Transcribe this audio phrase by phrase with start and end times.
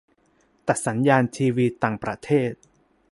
[0.67, 2.53] -ตัดสัญญาณทีวีต่างประเทศ